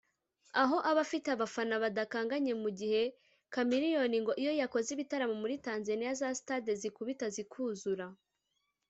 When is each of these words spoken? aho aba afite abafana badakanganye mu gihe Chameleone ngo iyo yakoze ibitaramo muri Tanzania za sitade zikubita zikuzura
aho 0.61 0.77
aba 0.89 1.01
afite 1.07 1.27
abafana 1.35 1.75
badakanganye 1.83 2.53
mu 2.61 2.69
gihe 2.79 3.01
Chameleone 3.53 4.17
ngo 4.23 4.31
iyo 4.41 4.51
yakoze 4.61 4.87
ibitaramo 4.91 5.35
muri 5.43 5.55
Tanzania 5.67 6.11
za 6.19 6.27
sitade 6.37 6.71
zikubita 6.81 7.25
zikuzura 7.35 8.05